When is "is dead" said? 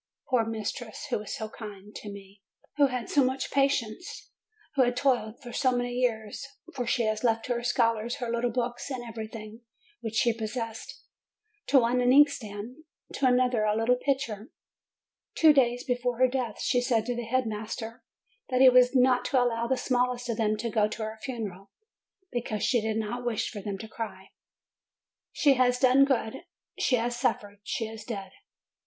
27.85-28.31